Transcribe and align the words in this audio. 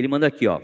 Ele 0.00 0.08
manda 0.08 0.26
aqui, 0.26 0.48
ó. 0.48 0.62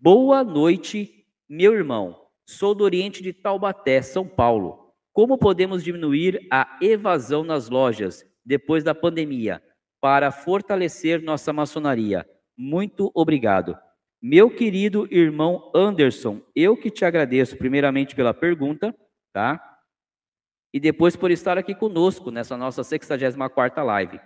Boa 0.00 0.42
noite, 0.42 1.26
meu 1.46 1.74
irmão. 1.74 2.18
Sou 2.48 2.74
do 2.74 2.82
Oriente 2.82 3.22
de 3.22 3.30
Taubaté, 3.30 4.00
São 4.00 4.26
Paulo. 4.26 4.94
Como 5.12 5.36
podemos 5.36 5.84
diminuir 5.84 6.48
a 6.50 6.78
evasão 6.80 7.44
nas 7.44 7.68
lojas 7.68 8.24
depois 8.42 8.82
da 8.82 8.94
pandemia 8.94 9.62
para 10.00 10.32
fortalecer 10.32 11.22
nossa 11.22 11.52
maçonaria? 11.52 12.26
Muito 12.56 13.12
obrigado. 13.14 13.76
Meu 14.22 14.48
querido 14.48 15.06
irmão 15.10 15.70
Anderson, 15.74 16.40
eu 16.56 16.74
que 16.74 16.90
te 16.90 17.04
agradeço 17.04 17.58
primeiramente 17.58 18.16
pela 18.16 18.32
pergunta, 18.32 18.96
tá? 19.30 19.60
E 20.72 20.80
depois 20.80 21.16
por 21.16 21.30
estar 21.30 21.58
aqui 21.58 21.74
conosco 21.74 22.30
nessa 22.30 22.56
nossa 22.56 22.80
64ª 22.80 23.84
live. 23.84 24.18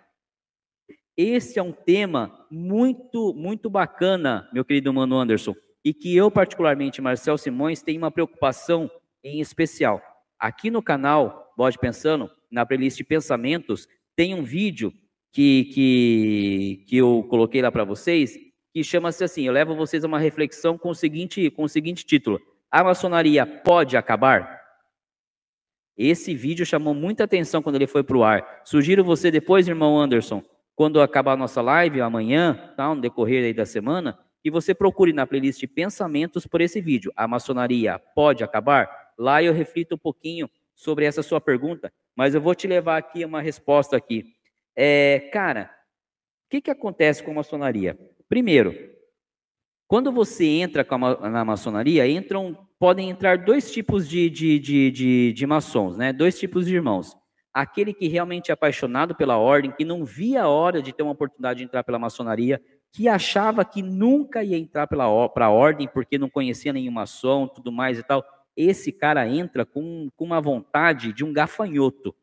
Esse 1.20 1.58
é 1.58 1.62
um 1.64 1.72
tema 1.72 2.46
muito, 2.48 3.34
muito 3.34 3.68
bacana, 3.68 4.48
meu 4.52 4.64
querido 4.64 4.94
mano 4.94 5.18
Anderson, 5.18 5.52
e 5.84 5.92
que 5.92 6.16
eu 6.16 6.30
particularmente, 6.30 7.02
Marcel 7.02 7.36
Simões, 7.36 7.82
tenho 7.82 7.98
uma 7.98 8.10
preocupação 8.12 8.88
em 9.24 9.40
especial. 9.40 10.00
Aqui 10.38 10.70
no 10.70 10.80
canal 10.80 11.52
Bode 11.56 11.76
Pensando, 11.76 12.30
na 12.48 12.64
playlist 12.64 13.02
Pensamentos, 13.02 13.88
tem 14.14 14.32
um 14.32 14.44
vídeo 14.44 14.92
que, 15.32 15.64
que, 15.74 16.84
que 16.86 16.96
eu 16.96 17.26
coloquei 17.28 17.62
lá 17.62 17.72
para 17.72 17.82
vocês, 17.82 18.38
que 18.72 18.84
chama-se 18.84 19.24
assim, 19.24 19.42
eu 19.42 19.52
levo 19.52 19.74
vocês 19.74 20.04
a 20.04 20.06
uma 20.06 20.20
reflexão 20.20 20.78
com 20.78 20.90
o 20.90 20.94
seguinte, 20.94 21.50
com 21.50 21.64
o 21.64 21.68
seguinte 21.68 22.06
título: 22.06 22.40
A 22.70 22.84
maçonaria 22.84 23.44
pode 23.44 23.96
acabar? 23.96 24.56
Esse 25.96 26.32
vídeo 26.32 26.64
chamou 26.64 26.94
muita 26.94 27.24
atenção 27.24 27.60
quando 27.60 27.74
ele 27.74 27.88
foi 27.88 28.04
para 28.04 28.16
o 28.16 28.22
ar. 28.22 28.60
Sugiro 28.64 29.02
você 29.02 29.32
depois, 29.32 29.66
irmão 29.66 29.98
Anderson, 29.98 30.44
quando 30.78 31.00
acabar 31.00 31.32
a 31.32 31.36
nossa 31.36 31.60
live 31.60 32.00
amanhã, 32.00 32.72
tá, 32.76 32.94
no 32.94 33.00
decorrer 33.00 33.52
da 33.52 33.66
semana, 33.66 34.16
que 34.40 34.48
você 34.48 34.72
procure 34.72 35.12
na 35.12 35.26
playlist 35.26 35.66
Pensamentos 35.66 36.46
por 36.46 36.60
esse 36.60 36.80
vídeo. 36.80 37.12
A 37.16 37.26
maçonaria 37.26 37.98
pode 38.14 38.44
acabar? 38.44 38.88
Lá 39.18 39.42
eu 39.42 39.52
reflito 39.52 39.96
um 39.96 39.98
pouquinho 39.98 40.48
sobre 40.76 41.04
essa 41.04 41.20
sua 41.20 41.40
pergunta, 41.40 41.92
mas 42.14 42.32
eu 42.32 42.40
vou 42.40 42.54
te 42.54 42.68
levar 42.68 42.96
aqui 42.96 43.24
uma 43.24 43.40
resposta 43.40 43.96
aqui. 43.96 44.36
É, 44.76 45.28
cara, 45.32 45.68
o 46.46 46.50
que, 46.50 46.60
que 46.60 46.70
acontece 46.70 47.24
com 47.24 47.32
a 47.32 47.34
maçonaria? 47.34 47.98
Primeiro, 48.28 48.72
quando 49.88 50.12
você 50.12 50.44
entra 50.44 50.86
na 51.28 51.44
maçonaria, 51.44 52.08
entram, 52.08 52.56
podem 52.78 53.10
entrar 53.10 53.38
dois 53.38 53.72
tipos 53.72 54.08
de, 54.08 54.30
de, 54.30 54.60
de, 54.60 54.90
de, 54.92 55.32
de 55.32 55.44
maçons, 55.44 55.96
né? 55.96 56.12
dois 56.12 56.38
tipos 56.38 56.66
de 56.66 56.76
irmãos. 56.76 57.16
Aquele 57.60 57.92
que 57.92 58.08
realmente 58.08 58.50
é 58.50 58.54
apaixonado 58.54 59.14
pela 59.14 59.36
ordem, 59.36 59.72
que 59.72 59.84
não 59.84 60.04
via 60.04 60.42
a 60.42 60.48
hora 60.48 60.80
de 60.80 60.92
ter 60.92 61.02
uma 61.02 61.12
oportunidade 61.12 61.58
de 61.58 61.64
entrar 61.64 61.82
pela 61.82 61.98
maçonaria, 61.98 62.60
que 62.92 63.08
achava 63.08 63.64
que 63.64 63.82
nunca 63.82 64.42
ia 64.42 64.56
entrar 64.56 64.86
para 64.86 65.04
a 65.04 65.50
ordem 65.50 65.88
porque 65.88 66.18
não 66.18 66.28
conhecia 66.28 66.72
nenhum 66.72 66.92
maçom, 66.92 67.46
tudo 67.46 67.72
mais 67.72 67.98
e 67.98 68.02
tal. 68.02 68.24
Esse 68.56 68.92
cara 68.92 69.28
entra 69.28 69.64
com, 69.64 70.08
com 70.16 70.24
uma 70.24 70.40
vontade 70.40 71.12
de 71.12 71.24
um 71.24 71.32
gafanhoto, 71.32 72.14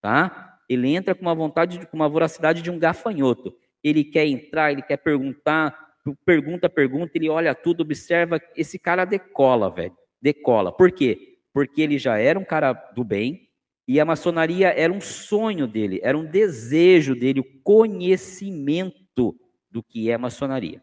tá? 0.00 0.58
Ele 0.68 0.94
entra 0.94 1.14
com 1.14 1.22
uma 1.22 1.34
vontade, 1.34 1.86
com 1.86 1.96
uma 1.96 2.08
voracidade 2.08 2.62
de 2.62 2.70
um 2.70 2.78
gafanhoto 2.78 3.54
ele 3.84 4.02
quer 4.02 4.26
entrar, 4.26 4.72
ele 4.72 4.80
quer 4.80 4.96
perguntar, 4.96 5.78
pergunta, 6.24 6.70
pergunta, 6.70 7.12
ele 7.14 7.28
olha 7.28 7.54
tudo, 7.54 7.82
observa, 7.82 8.40
esse 8.56 8.78
cara 8.78 9.04
decola, 9.04 9.70
velho, 9.70 9.94
decola. 10.22 10.72
Por 10.72 10.90
quê? 10.90 11.36
Porque 11.52 11.82
ele 11.82 11.98
já 11.98 12.18
era 12.18 12.38
um 12.38 12.44
cara 12.44 12.72
do 12.72 13.04
bem 13.04 13.46
e 13.86 14.00
a 14.00 14.04
maçonaria 14.04 14.68
era 14.68 14.92
um 14.92 15.00
sonho 15.00 15.66
dele, 15.66 16.00
era 16.02 16.16
um 16.16 16.24
desejo 16.24 17.14
dele, 17.14 17.40
o 17.40 17.62
conhecimento 17.62 19.38
do 19.70 19.82
que 19.82 20.10
é 20.10 20.16
maçonaria. 20.16 20.82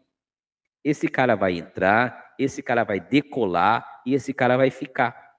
Esse 0.84 1.08
cara 1.08 1.34
vai 1.34 1.58
entrar, 1.58 2.34
esse 2.38 2.62
cara 2.62 2.84
vai 2.84 3.00
decolar 3.00 4.02
e 4.06 4.14
esse 4.14 4.32
cara 4.32 4.56
vai 4.56 4.70
ficar. 4.70 5.32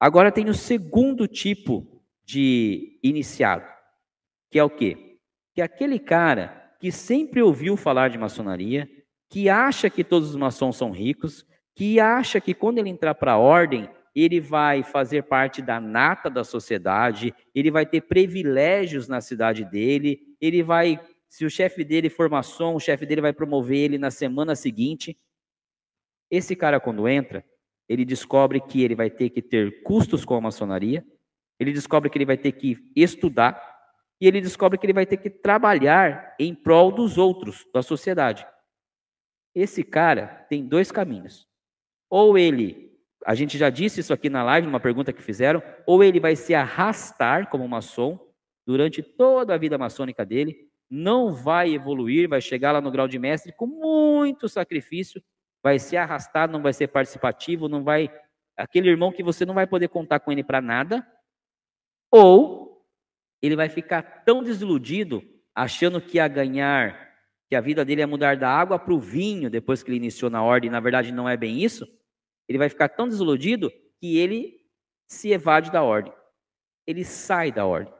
Agora 0.00 0.32
tem 0.32 0.48
o 0.48 0.54
segundo 0.54 1.26
tipo 1.26 2.02
de 2.24 2.98
iniciado, 3.02 3.66
que 4.50 4.58
é 4.58 4.64
o 4.64 4.70
quê? 4.70 5.08
que 5.58 5.62
aquele 5.62 5.98
cara 5.98 6.72
que 6.78 6.92
sempre 6.92 7.42
ouviu 7.42 7.76
falar 7.76 8.10
de 8.10 8.16
maçonaria, 8.16 8.88
que 9.28 9.48
acha 9.48 9.90
que 9.90 10.04
todos 10.04 10.30
os 10.30 10.36
maçons 10.36 10.76
são 10.76 10.92
ricos, 10.92 11.44
que 11.74 11.98
acha 11.98 12.40
que 12.40 12.54
quando 12.54 12.78
ele 12.78 12.88
entrar 12.88 13.16
para 13.16 13.32
a 13.32 13.38
ordem, 13.38 13.90
ele 14.18 14.40
vai 14.40 14.82
fazer 14.82 15.22
parte 15.22 15.62
da 15.62 15.80
nata 15.80 16.28
da 16.28 16.42
sociedade, 16.42 17.34
ele 17.54 17.70
vai 17.70 17.86
ter 17.86 18.00
privilégios 18.00 19.06
na 19.06 19.20
cidade 19.20 19.64
dele, 19.64 20.36
ele 20.40 20.62
vai, 20.62 21.00
se 21.28 21.44
o 21.44 21.50
chefe 21.50 21.84
dele 21.84 22.10
for 22.10 22.28
maçom, 22.28 22.74
o 22.74 22.80
chefe 22.80 23.06
dele 23.06 23.20
vai 23.20 23.32
promover 23.32 23.78
ele 23.78 23.98
na 23.98 24.10
semana 24.10 24.56
seguinte. 24.56 25.16
Esse 26.30 26.56
cara, 26.56 26.80
quando 26.80 27.08
entra, 27.08 27.44
ele 27.88 28.04
descobre 28.04 28.60
que 28.60 28.82
ele 28.82 28.94
vai 28.94 29.08
ter 29.08 29.30
que 29.30 29.40
ter 29.40 29.82
custos 29.82 30.24
com 30.24 30.34
a 30.34 30.40
maçonaria, 30.40 31.06
ele 31.58 31.72
descobre 31.72 32.10
que 32.10 32.18
ele 32.18 32.26
vai 32.26 32.36
ter 32.36 32.52
que 32.52 32.76
estudar, 32.96 33.60
e 34.20 34.26
ele 34.26 34.40
descobre 34.40 34.78
que 34.78 34.84
ele 34.86 34.92
vai 34.92 35.06
ter 35.06 35.16
que 35.18 35.30
trabalhar 35.30 36.34
em 36.40 36.54
prol 36.54 36.90
dos 36.90 37.16
outros, 37.16 37.64
da 37.72 37.82
sociedade. 37.82 38.44
Esse 39.54 39.84
cara 39.84 40.26
tem 40.48 40.66
dois 40.66 40.90
caminhos. 40.90 41.46
Ou 42.10 42.36
ele, 42.36 42.87
a 43.26 43.34
gente 43.34 43.58
já 43.58 43.70
disse 43.70 44.00
isso 44.00 44.12
aqui 44.12 44.30
na 44.30 44.42
live, 44.42 44.66
numa 44.66 44.80
pergunta 44.80 45.12
que 45.12 45.22
fizeram, 45.22 45.62
ou 45.86 46.02
ele 46.02 46.20
vai 46.20 46.36
se 46.36 46.54
arrastar 46.54 47.48
como 47.48 47.68
maçom 47.68 48.18
durante 48.66 49.02
toda 49.02 49.54
a 49.54 49.58
vida 49.58 49.78
maçônica 49.78 50.24
dele, 50.24 50.68
não 50.90 51.32
vai 51.32 51.74
evoluir, 51.74 52.28
vai 52.28 52.40
chegar 52.40 52.72
lá 52.72 52.80
no 52.80 52.90
grau 52.90 53.08
de 53.08 53.18
mestre 53.18 53.52
com 53.52 53.66
muito 53.66 54.48
sacrifício, 54.48 55.22
vai 55.62 55.78
se 55.78 55.96
arrastar, 55.96 56.50
não 56.50 56.62
vai 56.62 56.72
ser 56.72 56.88
participativo, 56.88 57.68
não 57.68 57.82
vai 57.82 58.10
aquele 58.56 58.88
irmão 58.88 59.12
que 59.12 59.22
você 59.22 59.44
não 59.44 59.54
vai 59.54 59.66
poder 59.66 59.88
contar 59.88 60.20
com 60.20 60.32
ele 60.32 60.42
para 60.42 60.60
nada, 60.60 61.06
ou 62.10 62.82
ele 63.40 63.54
vai 63.54 63.68
ficar 63.68 64.02
tão 64.24 64.42
desiludido, 64.42 65.22
achando 65.54 66.00
que 66.00 66.16
ia 66.16 66.26
ganhar, 66.26 67.08
que 67.48 67.54
a 67.54 67.60
vida 67.60 67.84
dele 67.84 68.00
ia 68.00 68.06
mudar 68.06 68.36
da 68.36 68.50
água 68.50 68.78
para 68.78 68.92
o 68.92 68.98
vinho 68.98 69.48
depois 69.48 69.82
que 69.82 69.90
ele 69.90 69.98
iniciou 69.98 70.30
na 70.30 70.42
ordem, 70.42 70.70
na 70.70 70.80
verdade 70.80 71.12
não 71.12 71.28
é 71.28 71.36
bem 71.36 71.62
isso. 71.62 71.86
Ele 72.48 72.58
vai 72.58 72.68
ficar 72.68 72.88
tão 72.88 73.08
desiludido 73.08 73.70
que 74.00 74.16
ele 74.16 74.58
se 75.06 75.30
evade 75.30 75.70
da 75.70 75.82
ordem. 75.82 76.12
Ele 76.86 77.04
sai 77.04 77.52
da 77.52 77.66
ordem. 77.66 77.92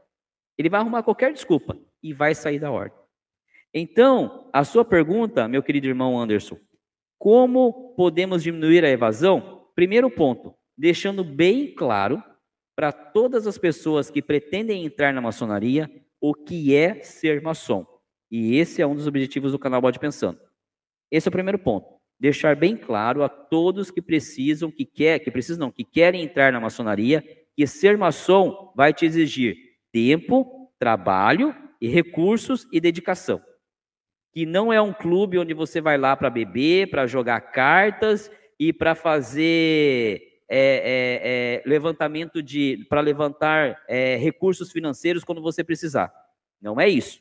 Ele 0.57 0.69
vai 0.69 0.81
arrumar 0.81 1.03
qualquer 1.03 1.33
desculpa 1.33 1.79
e 2.03 2.13
vai 2.13 2.35
sair 2.35 2.59
da 2.59 2.71
ordem. 2.71 2.99
Então, 3.73 4.49
a 4.53 4.65
sua 4.65 4.85
pergunta, 4.85 5.47
meu 5.47 5.63
querido 5.63 5.87
irmão 5.87 6.19
Anderson, 6.19 6.59
como 7.19 7.95
podemos 7.95 8.43
diminuir 8.43 8.85
a 8.85 8.89
evasão? 8.89 9.69
Primeiro 9.75 10.11
ponto, 10.11 10.55
deixando 10.77 11.23
bem 11.23 11.75
claro 11.75 12.23
para 12.75 12.93
todas 12.93 13.47
as 13.47 13.59
pessoas 13.59 14.11
que 14.11 14.23
pretendem 14.23 14.85
entrar 14.85 15.13
na 15.13 15.21
maçonaria 15.21 15.91
o 16.21 16.33
que 16.33 16.75
é 16.75 17.03
ser 17.03 17.43
maçom. 17.43 17.85
E 18.31 18.57
esse 18.57 18.81
é 18.81 18.87
um 18.87 18.95
dos 18.95 19.07
objetivos 19.07 19.53
do 19.53 19.59
canal 19.59 19.81
Bode 19.81 19.99
Pensando. 19.99 20.41
Esse 21.11 21.29
é 21.29 21.31
o 21.31 21.33
primeiro 21.33 21.59
ponto. 21.59 21.98
Deixar 22.21 22.57
bem 22.57 22.77
claro 22.77 23.23
a 23.23 23.29
todos 23.29 23.91
que 23.91 24.03
precisam, 24.03 24.71
que 24.71 24.85
quer, 24.85 25.21
que 25.21 25.31
precisam 25.31 25.67
não, 25.67 25.71
que 25.71 25.85
querem 25.85 26.23
entrar 26.23 26.53
na 26.53 26.61
maçonaria, 26.61 27.23
que 27.57 27.67
ser 27.67 27.97
maçom 27.97 28.73
vai 28.77 28.93
te 28.93 29.07
exigir 29.07 29.57
tempo, 29.93 30.73
trabalho 30.79 31.55
e 31.81 31.89
recursos 31.89 32.67
e 32.73 32.81
dedicação. 32.81 33.41
Que 34.33 34.45
não 34.45 34.73
é 34.73 34.81
um 34.81 34.93
clube 34.93 35.39
onde 35.39 35.55
você 35.55 35.81
vai 35.81 35.97
lá 35.97 36.17
para 36.17 36.31
beber, 36.31 36.91
para 36.91 37.07
jogar 37.07 37.41
cartas 37.41 38.31
e 38.59 38.73
para 38.73 38.95
fazer 38.95 40.43
é, 40.49 40.59
é, 40.59 41.63
é, 41.65 41.69
levantamento 41.69 42.43
de 42.43 42.87
para 42.89 43.01
levantar 43.01 43.85
é, 43.89 44.17
recursos 44.17 44.73
financeiros 44.73 45.23
quando 45.23 45.43
você 45.43 45.63
precisar. 45.63 46.13
Não 46.61 46.81
é 46.81 46.89
isso. 46.89 47.21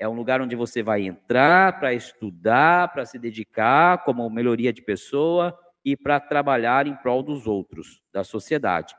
É 0.00 0.08
um 0.08 0.14
lugar 0.14 0.40
onde 0.40 0.56
você 0.56 0.82
vai 0.82 1.02
entrar 1.02 1.78
para 1.78 1.92
estudar, 1.92 2.90
para 2.90 3.04
se 3.04 3.18
dedicar 3.18 4.02
como 4.02 4.28
melhoria 4.30 4.72
de 4.72 4.80
pessoa 4.80 5.56
e 5.84 5.94
para 5.94 6.18
trabalhar 6.18 6.86
em 6.86 6.96
prol 6.96 7.22
dos 7.22 7.46
outros, 7.46 8.02
da 8.10 8.24
sociedade. 8.24 8.96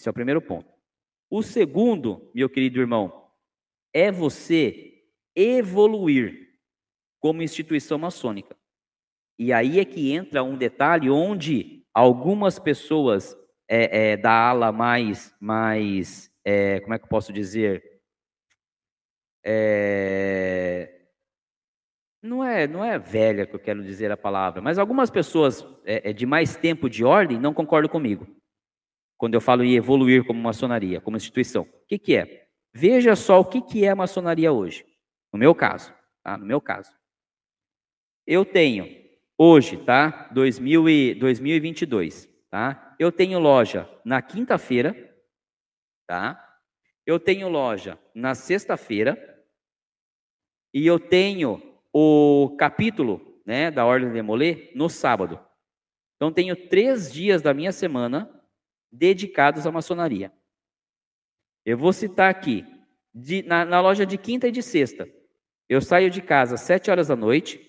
Esse 0.00 0.08
é 0.08 0.10
o 0.10 0.14
primeiro 0.14 0.40
ponto. 0.40 0.72
O 1.30 1.42
segundo, 1.42 2.30
meu 2.34 2.48
querido 2.48 2.80
irmão, 2.80 3.28
é 3.92 4.10
você 4.10 5.04
evoluir 5.36 6.48
como 7.20 7.42
instituição 7.42 7.98
maçônica. 7.98 8.56
E 9.38 9.52
aí 9.52 9.78
é 9.78 9.84
que 9.84 10.12
entra 10.12 10.42
um 10.42 10.56
detalhe 10.56 11.10
onde 11.10 11.84
algumas 11.92 12.58
pessoas 12.58 13.36
é, 13.68 14.12
é, 14.12 14.16
da 14.16 14.32
ala 14.32 14.72
mais, 14.72 15.34
mais 15.38 16.30
é, 16.42 16.80
como 16.80 16.94
é 16.94 16.98
que 16.98 17.04
eu 17.04 17.08
posso 17.08 17.34
dizer? 17.34 17.93
É, 19.44 20.94
não 22.24 22.42
é, 22.42 22.66
não 22.66 22.82
é 22.82 22.98
velha 22.98 23.46
que 23.46 23.54
eu 23.54 23.60
quero 23.60 23.84
dizer 23.84 24.10
a 24.10 24.16
palavra, 24.16 24.62
mas 24.62 24.78
algumas 24.78 25.10
pessoas 25.10 25.62
é, 25.84 26.10
de 26.10 26.24
mais 26.24 26.56
tempo 26.56 26.88
de 26.88 27.04
ordem 27.04 27.38
não 27.38 27.52
concordam 27.52 27.90
comigo. 27.90 28.26
Quando 29.18 29.34
eu 29.34 29.42
falo 29.42 29.62
em 29.62 29.74
evoluir 29.74 30.24
como 30.24 30.40
maçonaria, 30.40 31.02
como 31.02 31.18
instituição. 31.18 31.64
O 31.64 31.86
que, 31.86 31.98
que 31.98 32.16
é? 32.16 32.48
Veja 32.72 33.14
só 33.14 33.40
o 33.40 33.44
que, 33.44 33.60
que 33.60 33.84
é 33.84 33.90
a 33.90 33.96
maçonaria 33.96 34.50
hoje. 34.50 34.86
No 35.30 35.38
meu 35.38 35.54
caso, 35.54 35.94
tá? 36.22 36.38
No 36.38 36.46
meu 36.46 36.62
caso. 36.62 36.90
Eu 38.26 38.42
tenho 38.42 38.88
hoje, 39.36 39.76
tá? 39.76 40.30
2000 40.32 40.88
e 40.88 41.14
2022, 41.16 42.26
tá? 42.50 42.96
Eu 42.98 43.12
tenho 43.12 43.38
loja 43.38 43.86
na 44.02 44.22
quinta-feira, 44.22 45.14
tá? 46.06 46.40
Eu 47.04 47.20
tenho 47.20 47.48
loja 47.48 47.98
na 48.14 48.34
sexta-feira 48.34 49.33
e 50.74 50.84
eu 50.84 50.98
tenho 50.98 51.62
o 51.92 52.56
capítulo, 52.58 53.40
né, 53.46 53.70
da 53.70 53.86
Ordem 53.86 54.12
de 54.12 54.20
Molê 54.20 54.72
no 54.74 54.88
sábado. 54.88 55.38
Então 56.16 56.32
tenho 56.32 56.56
três 56.68 57.12
dias 57.12 57.40
da 57.40 57.54
minha 57.54 57.70
semana 57.70 58.28
dedicados 58.90 59.68
à 59.68 59.70
maçonaria. 59.70 60.32
Eu 61.64 61.78
vou 61.78 61.92
citar 61.92 62.28
aqui, 62.28 62.66
de, 63.14 63.44
na, 63.44 63.64
na 63.64 63.80
loja 63.80 64.04
de 64.04 64.18
quinta 64.18 64.48
e 64.48 64.50
de 64.50 64.62
sexta, 64.62 65.08
eu 65.68 65.80
saio 65.80 66.10
de 66.10 66.20
casa 66.20 66.56
às 66.56 66.62
sete 66.62 66.90
horas 66.90 67.06
da 67.06 67.16
noite, 67.16 67.60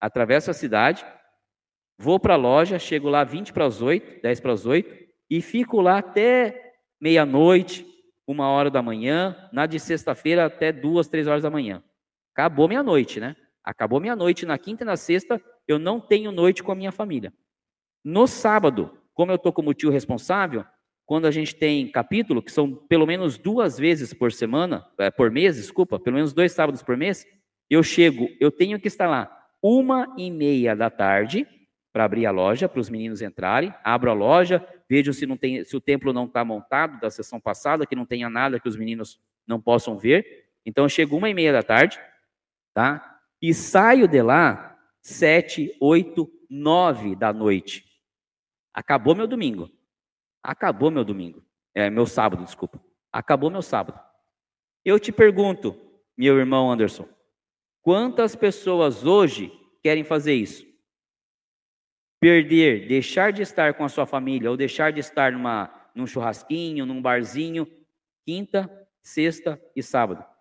atravesso 0.00 0.50
a 0.50 0.54
cidade, 0.54 1.04
vou 1.98 2.18
para 2.18 2.34
a 2.34 2.38
loja, 2.38 2.78
chego 2.78 3.10
lá 3.10 3.24
20 3.24 3.52
para 3.52 3.66
as 3.66 3.82
8, 3.82 4.22
10 4.22 4.40
para 4.40 4.52
as 4.52 4.64
8, 4.64 5.06
e 5.28 5.42
fico 5.42 5.80
lá 5.80 5.98
até 5.98 6.74
meia-noite, 7.00 7.86
uma 8.26 8.48
hora 8.48 8.70
da 8.70 8.82
manhã, 8.82 9.48
na 9.52 9.66
de 9.66 9.78
sexta-feira 9.78 10.46
até 10.46 10.72
duas, 10.72 11.08
três 11.08 11.26
horas 11.26 11.42
da 11.42 11.50
manhã. 11.50 11.82
Acabou 12.36 12.68
meia-noite, 12.68 13.18
né? 13.18 13.34
Acabou 13.64 13.98
meia-noite. 13.98 14.44
Na 14.44 14.58
quinta 14.58 14.84
e 14.84 14.86
na 14.86 14.94
sexta, 14.94 15.40
eu 15.66 15.78
não 15.78 15.98
tenho 15.98 16.30
noite 16.30 16.62
com 16.62 16.70
a 16.70 16.74
minha 16.74 16.92
família. 16.92 17.32
No 18.04 18.26
sábado, 18.26 18.94
como 19.14 19.32
eu 19.32 19.36
estou 19.36 19.54
como 19.54 19.72
tio 19.72 19.88
responsável, 19.88 20.62
quando 21.06 21.24
a 21.24 21.30
gente 21.30 21.56
tem 21.56 21.90
capítulo, 21.90 22.42
que 22.42 22.52
são 22.52 22.74
pelo 22.74 23.06
menos 23.06 23.38
duas 23.38 23.78
vezes 23.78 24.12
por 24.12 24.32
semana, 24.32 24.86
é, 24.98 25.10
por 25.10 25.30
mês, 25.30 25.56
desculpa, 25.56 25.98
pelo 25.98 26.16
menos 26.16 26.34
dois 26.34 26.52
sábados 26.52 26.82
por 26.82 26.94
mês, 26.94 27.26
eu 27.70 27.82
chego, 27.82 28.28
eu 28.38 28.50
tenho 28.50 28.78
que 28.78 28.86
estar 28.86 29.08
lá 29.08 29.34
uma 29.62 30.14
e 30.18 30.30
meia 30.30 30.76
da 30.76 30.90
tarde 30.90 31.48
para 31.90 32.04
abrir 32.04 32.26
a 32.26 32.30
loja, 32.30 32.68
para 32.68 32.80
os 32.80 32.90
meninos 32.90 33.22
entrarem, 33.22 33.72
abro 33.82 34.10
a 34.10 34.14
loja, 34.14 34.62
vejo 34.90 35.14
se, 35.14 35.24
não 35.24 35.38
tem, 35.38 35.64
se 35.64 35.74
o 35.74 35.80
templo 35.80 36.12
não 36.12 36.26
está 36.26 36.44
montado 36.44 37.00
da 37.00 37.08
sessão 37.08 37.40
passada, 37.40 37.86
que 37.86 37.96
não 37.96 38.04
tenha 38.04 38.28
nada 38.28 38.60
que 38.60 38.68
os 38.68 38.76
meninos 38.76 39.18
não 39.46 39.58
possam 39.58 39.96
ver. 39.96 40.50
Então 40.66 40.84
eu 40.84 40.88
chego 40.90 41.16
uma 41.16 41.30
e 41.30 41.34
meia 41.34 41.54
da 41.54 41.62
tarde, 41.62 41.98
tá? 42.76 43.22
E 43.40 43.54
saio 43.54 44.06
de 44.06 44.20
lá 44.20 44.78
sete, 45.00 45.74
oito, 45.80 46.30
nove 46.50 47.16
da 47.16 47.32
noite. 47.32 47.86
Acabou 48.74 49.14
meu 49.14 49.26
domingo. 49.26 49.70
Acabou 50.42 50.90
meu 50.90 51.02
domingo. 51.02 51.42
É, 51.74 51.88
meu 51.88 52.04
sábado, 52.04 52.44
desculpa. 52.44 52.78
Acabou 53.10 53.48
meu 53.50 53.62
sábado. 53.62 53.98
Eu 54.84 55.00
te 55.00 55.10
pergunto, 55.10 55.74
meu 56.18 56.38
irmão 56.38 56.70
Anderson, 56.70 57.08
quantas 57.80 58.36
pessoas 58.36 59.06
hoje 59.06 59.50
querem 59.82 60.04
fazer 60.04 60.34
isso? 60.34 60.66
Perder, 62.20 62.86
deixar 62.86 63.32
de 63.32 63.40
estar 63.40 63.72
com 63.72 63.84
a 63.84 63.88
sua 63.88 64.04
família 64.04 64.50
ou 64.50 64.56
deixar 64.56 64.92
de 64.92 65.00
estar 65.00 65.32
numa, 65.32 65.72
num 65.94 66.06
churrasquinho, 66.06 66.84
num 66.84 67.00
barzinho, 67.00 67.66
quinta, 68.26 68.70
sexta 69.02 69.58
e 69.74 69.82
sábado. 69.82 70.35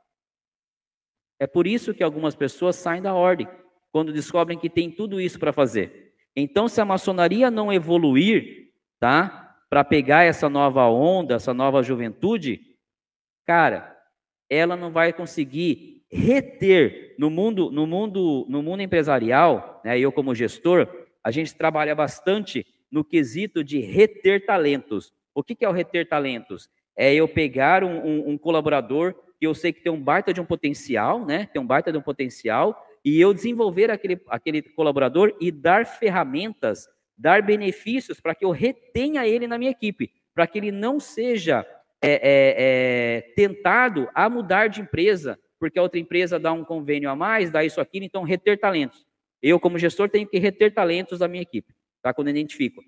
É 1.39 1.47
por 1.47 1.67
isso 1.67 1.93
que 1.93 2.03
algumas 2.03 2.35
pessoas 2.35 2.75
saem 2.75 3.01
da 3.01 3.13
ordem, 3.13 3.47
quando 3.91 4.13
descobrem 4.13 4.57
que 4.57 4.69
tem 4.69 4.91
tudo 4.91 5.19
isso 5.19 5.39
para 5.39 5.53
fazer. 5.53 6.13
Então, 6.35 6.67
se 6.67 6.81
a 6.81 6.85
maçonaria 6.85 7.49
não 7.49 7.71
evoluir, 7.71 8.71
tá? 8.99 9.45
para 9.69 9.83
pegar 9.83 10.23
essa 10.23 10.47
nova 10.47 10.87
onda, 10.87 11.35
essa 11.35 11.53
nova 11.53 11.83
juventude, 11.83 12.61
cara, 13.45 13.93
ela 14.49 14.75
não 14.75 14.91
vai 14.91 15.11
conseguir 15.11 16.05
reter 16.09 17.15
no 17.17 17.29
mundo, 17.29 17.71
no 17.71 17.85
mundo, 17.85 18.45
no 18.47 18.61
mundo 18.61 18.81
empresarial, 18.81 19.81
né? 19.83 19.99
Eu 19.99 20.11
como 20.11 20.35
gestor, 20.35 20.87
a 21.23 21.31
gente 21.31 21.55
trabalha 21.55 21.95
bastante 21.95 22.65
no 22.91 23.03
quesito 23.03 23.63
de 23.63 23.79
reter 23.79 24.45
talentos. 24.45 25.11
O 25.33 25.43
que, 25.43 25.65
é 25.65 25.67
o 25.67 25.73
reter 25.73 26.07
talentos? 26.07 26.69
É 26.95 27.13
eu 27.13 27.27
pegar 27.27 27.83
um, 27.83 27.97
um, 27.97 28.29
um 28.29 28.37
colaborador 28.37 29.13
que 29.39 29.45
eu 29.45 29.53
sei 29.53 29.73
que 29.73 29.81
tem 29.81 29.91
um 29.91 30.01
baita 30.01 30.33
de 30.33 30.41
um 30.41 30.45
potencial, 30.45 31.25
né? 31.25 31.47
Tem 31.51 31.61
um 31.61 31.67
baita 31.67 31.91
de 31.91 31.97
um 31.97 32.01
potencial 32.01 32.85
e 33.03 33.19
eu 33.19 33.33
desenvolver 33.33 33.91
aquele, 33.91 34.19
aquele 34.27 34.61
colaborador 34.61 35.35
e 35.39 35.51
dar 35.51 35.85
ferramentas 35.85 36.87
dar 37.17 37.41
benefícios 37.41 38.19
para 38.19 38.35
que 38.35 38.43
eu 38.43 38.51
retenha 38.51 39.25
ele 39.25 39.47
na 39.47 39.57
minha 39.57 39.71
equipe, 39.71 40.11
para 40.33 40.45
que 40.45 40.57
ele 40.57 40.71
não 40.71 40.99
seja 40.99 41.65
é, 42.01 42.11
é, 42.11 42.55
é, 42.57 43.21
tentado 43.35 44.09
a 44.13 44.29
mudar 44.29 44.67
de 44.67 44.81
empresa, 44.81 45.39
porque 45.59 45.79
a 45.79 45.81
outra 45.81 45.99
empresa 45.99 46.37
dá 46.37 46.51
um 46.51 46.63
convênio 46.63 47.09
a 47.09 47.15
mais, 47.15 47.49
dá 47.49 47.63
isso 47.63 47.79
aqui, 47.79 47.99
então 48.03 48.23
reter 48.23 48.59
talentos. 48.59 49.05
Eu, 49.41 49.59
como 49.59 49.79
gestor, 49.79 50.09
tenho 50.09 50.27
que 50.27 50.37
reter 50.37 50.73
talentos 50.73 51.19
da 51.19 51.27
minha 51.27 51.43
equipe, 51.43 51.73
tá? 52.01 52.13
Quando 52.13 52.27
eu 52.27 52.31
identifico. 52.31 52.81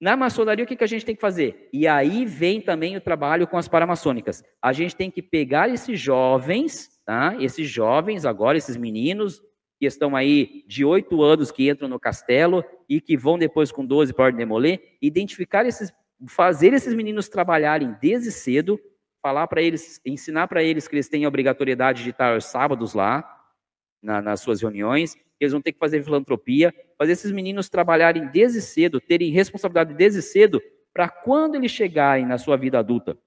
Na 0.00 0.16
maçonaria, 0.16 0.64
o 0.64 0.68
que, 0.68 0.76
que 0.76 0.84
a 0.84 0.88
gente 0.88 1.04
tem 1.04 1.14
que 1.14 1.20
fazer? 1.20 1.68
E 1.72 1.86
aí 1.86 2.26
vem 2.26 2.60
também 2.60 2.96
o 2.96 3.00
trabalho 3.00 3.46
com 3.46 3.56
as 3.56 3.68
paramaçônicas. 3.68 4.42
A 4.60 4.72
gente 4.72 4.94
tem 4.94 5.10
que 5.10 5.22
pegar 5.22 5.68
esses 5.68 5.98
jovens, 5.98 7.00
tá? 7.06 7.36
Esses 7.40 7.68
jovens 7.68 8.26
agora, 8.26 8.58
esses 8.58 8.76
meninos, 8.76 9.40
que 9.78 9.86
estão 9.86 10.14
aí 10.14 10.64
de 10.66 10.84
oito 10.84 11.22
anos 11.22 11.50
que 11.50 11.68
entram 11.68 11.88
no 11.88 12.00
castelo 12.00 12.64
e 12.88 13.00
que 13.00 13.16
vão 13.16 13.38
depois 13.38 13.70
com 13.70 13.84
12 13.84 14.12
para 14.12 14.30
demoler, 14.30 14.96
identificar 15.00 15.66
esses, 15.66 15.92
fazer 16.28 16.72
esses 16.72 16.94
meninos 16.94 17.28
trabalharem 17.28 17.94
desde 18.00 18.30
cedo, 18.30 18.78
falar 19.22 19.46
para 19.46 19.62
eles, 19.62 20.00
ensinar 20.04 20.48
para 20.48 20.62
eles 20.62 20.86
que 20.86 20.94
eles 20.94 21.08
têm 21.08 21.24
a 21.24 21.28
obrigatoriedade 21.28 22.02
de 22.02 22.10
estar 22.10 22.34
aos 22.34 22.44
sábados 22.44 22.94
lá, 22.94 23.24
na, 24.04 24.22
nas 24.22 24.40
suas 24.40 24.60
reuniões, 24.60 25.16
eles 25.40 25.52
vão 25.52 25.60
ter 25.60 25.72
que 25.72 25.78
fazer 25.78 26.02
filantropia, 26.04 26.72
fazer 26.96 27.12
esses 27.12 27.32
meninos 27.32 27.68
trabalharem 27.68 28.28
desde 28.30 28.60
cedo, 28.60 29.00
terem 29.00 29.30
responsabilidade 29.30 29.94
desde 29.94 30.22
cedo, 30.22 30.62
para 30.92 31.08
quando 31.08 31.56
eles 31.56 31.72
chegarem 31.72 32.24
na 32.24 32.38
sua 32.38 32.56
vida 32.56 32.78
adulta, 32.78 33.18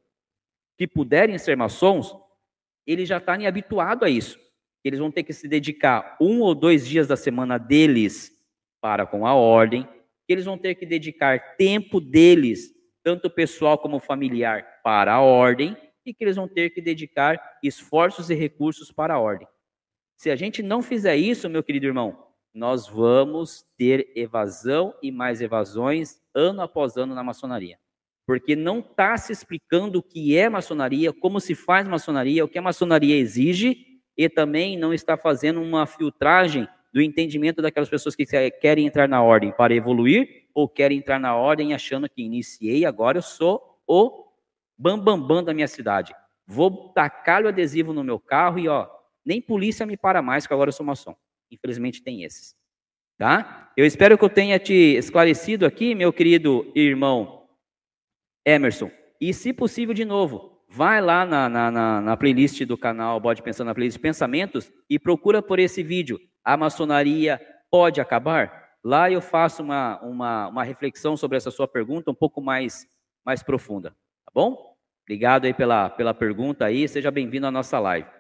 que 0.78 0.88
puderem 0.88 1.38
ser 1.38 1.58
maçons, 1.58 2.16
eles 2.86 3.10
já 3.10 3.18
estarem 3.18 3.46
habituados 3.46 4.04
a 4.04 4.10
isso 4.10 4.40
eles 4.88 5.00
vão 5.00 5.12
ter 5.12 5.24
que 5.24 5.34
se 5.34 5.48
dedicar 5.48 6.18
um 6.20 6.42
ou 6.42 6.56
dois 6.56 6.88
dias 6.88 7.08
da 7.08 7.18
semana 7.18 7.58
deles 7.58 8.32
para 8.82 9.06
com 9.06 9.26
a 9.26 9.34
ordem, 9.34 9.88
eles 10.28 10.46
vão 10.46 10.58
ter 10.58 10.76
que 10.76 10.86
dedicar 10.86 11.58
tempo 11.58 12.00
deles, 12.00 12.72
tanto 13.04 13.30
pessoal 13.30 13.78
como 13.78 14.00
familiar, 14.00 14.82
para 14.84 15.14
a 15.14 15.22
ordem, 15.22 15.76
e 16.06 16.14
que 16.14 16.24
eles 16.24 16.36
vão 16.36 16.48
ter 16.48 16.70
que 16.70 16.82
dedicar 16.82 17.58
esforços 17.62 18.30
e 18.30 18.34
recursos 18.34 18.92
para 18.92 19.16
a 19.16 19.20
ordem. 19.20 19.48
Se 20.18 20.32
a 20.32 20.36
gente 20.36 20.64
não 20.64 20.82
fizer 20.82 21.16
isso, 21.16 21.48
meu 21.48 21.64
querido 21.64 21.86
irmão, 21.86 22.18
nós 22.52 22.88
vamos 22.88 23.64
ter 23.78 24.12
evasão 24.16 24.92
e 25.02 25.12
mais 25.12 25.42
evasões 25.42 26.20
ano 26.34 26.64
após 26.64 26.98
ano 26.98 27.14
na 27.14 27.24
maçonaria. 27.24 27.78
Porque 28.26 28.56
não 28.56 28.80
está 28.80 29.16
se 29.16 29.32
explicando 29.32 30.00
o 30.00 30.04
que 30.04 30.36
é 30.36 30.50
maçonaria, 30.50 31.14
como 31.14 31.40
se 31.40 31.54
faz 31.54 31.88
maçonaria, 31.88 32.44
o 32.44 32.48
que 32.48 32.58
a 32.58 32.64
maçonaria 32.64 33.16
exige 33.16 34.02
e 34.18 34.28
também 34.28 34.76
não 34.76 34.92
está 34.92 35.16
fazendo 35.16 35.62
uma 35.62 35.86
filtragem 35.86 36.68
do 36.92 37.00
entendimento 37.00 37.62
daquelas 37.62 37.88
pessoas 37.88 38.16
que 38.16 38.26
querem 38.60 38.88
entrar 38.88 39.08
na 39.08 39.22
ordem 39.22 39.52
para 39.52 39.76
evoluir 39.76 40.48
ou 40.52 40.68
querem 40.68 40.98
entrar 40.98 41.20
na 41.20 41.36
ordem 41.36 41.76
achando 41.76 42.10
que 42.10 42.24
iniciei, 42.24 42.86
agora 42.86 43.20
eu 43.20 43.22
sou 43.22 43.62
o 43.86 44.26
bambambam 44.76 45.20
bam, 45.20 45.28
bam 45.28 45.44
da 45.44 45.54
minha 45.54 45.68
cidade. 45.68 46.12
Vou 46.48 46.92
tacar 46.92 47.44
o 47.44 47.48
adesivo 47.48 47.94
no 47.94 48.04
meu 48.04 48.20
carro 48.20 48.58
e 48.58 48.68
ó, 48.68 48.97
nem 49.28 49.42
polícia 49.42 49.86
me 49.86 49.98
para 49.98 50.22
mais 50.22 50.48
que 50.48 50.54
agora 50.54 50.70
eu 50.70 50.74
sou 50.74 50.86
maçom. 50.86 51.14
Infelizmente 51.52 52.02
tem 52.02 52.24
esses. 52.24 52.56
Tá? 53.18 53.72
Eu 53.76 53.86
espero 53.86 54.18
que 54.18 54.24
eu 54.24 54.30
tenha 54.30 54.58
te 54.58 54.74
esclarecido 54.74 55.66
aqui, 55.66 55.94
meu 55.94 56.14
querido 56.14 56.72
irmão 56.74 57.48
Emerson. 58.46 58.90
E 59.20 59.34
se 59.34 59.52
possível 59.52 59.94
de 59.94 60.06
novo, 60.06 60.64
vai 60.70 61.02
lá 61.02 61.26
na, 61.26 61.50
na, 61.50 61.70
na, 61.70 62.02
na 62.02 62.18
playlist 62.18 62.64
do 62.64 62.78
canal 62.78 63.20
Bode 63.20 63.44
Pensando 63.44 63.68
na 63.68 63.76
playlist 63.76 64.00
Pensamentos 64.00 64.72
e 64.90 64.98
procura 64.98 65.42
por 65.42 65.60
esse 65.60 65.84
vídeo. 65.84 66.20
A 66.44 66.56
maçonaria 66.56 67.42
pode 67.70 68.00
acabar? 68.00 68.70
Lá 68.84 69.12
eu 69.12 69.20
faço 69.20 69.62
uma, 69.62 70.00
uma, 70.02 70.48
uma 70.48 70.64
reflexão 70.64 71.18
sobre 71.18 71.36
essa 71.36 71.52
sua 71.52 71.68
pergunta 71.68 72.12
um 72.12 72.16
pouco 72.16 72.40
mais, 72.40 72.88
mais 73.26 73.44
profunda. 73.44 73.90
Tá 73.90 74.32
bom? 74.34 74.78
Obrigado 75.04 75.46
aí 75.46 75.54
pela, 75.54 75.90
pela 75.90 76.14
pergunta 76.14 76.66
aí. 76.66 76.88
Seja 76.88 77.12
bem-vindo 77.12 77.48
à 77.48 77.52
nossa 77.52 77.80
live. 77.80 78.17